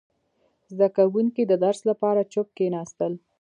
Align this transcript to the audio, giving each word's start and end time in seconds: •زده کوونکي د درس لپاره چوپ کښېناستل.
•زده 0.71 0.87
کوونکي 0.97 1.43
د 1.47 1.53
درس 1.63 1.79
لپاره 1.89 2.29
چوپ 2.33 2.47
کښېناستل. 2.57 3.13